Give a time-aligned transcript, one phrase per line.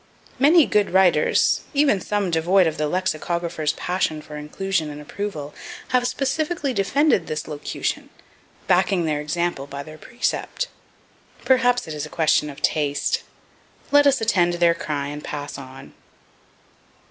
[0.39, 5.53] Many good writers, even some devoid of the lexicographers' passion for inclusion and approval,
[5.89, 8.09] have specifically defended this locution,
[8.65, 10.69] backing their example by their precept.
[11.45, 13.21] Perhaps it is a question of taste;
[13.91, 15.93] let us attend their cry and pass on.